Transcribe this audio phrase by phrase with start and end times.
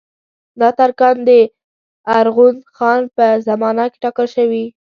[0.59, 1.29] دا ترکان د
[2.17, 4.65] ارغون خان په زمانه کې ټاکل شوي.